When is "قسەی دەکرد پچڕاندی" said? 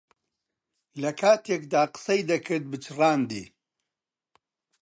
1.93-3.45